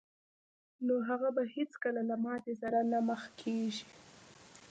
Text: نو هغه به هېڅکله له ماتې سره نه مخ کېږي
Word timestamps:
نو 0.85 0.95
هغه 1.09 1.29
به 1.35 1.43
هېڅکله 1.55 2.01
له 2.09 2.15
ماتې 2.23 2.53
سره 2.61 2.79
نه 2.91 2.99
مخ 3.07 3.21
کېږي 3.41 3.85